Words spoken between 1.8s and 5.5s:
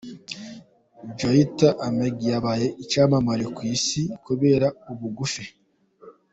Amge yabaye icyamamare ku isi kubera ubugufi.